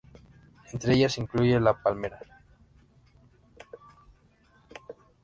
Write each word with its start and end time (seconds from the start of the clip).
Entre 0.73 0.95
ellas 0.95 1.13
se 1.13 1.21
incluye 1.21 1.59
La 1.59 1.79
Palmera. 1.79 2.17